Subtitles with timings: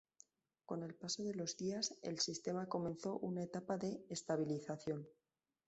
[0.65, 5.07] Con el paso de los días, el sistema comenzó una etapa de estabilización.